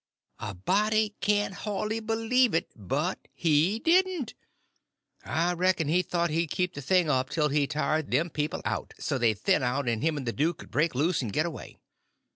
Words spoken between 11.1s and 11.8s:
and get away.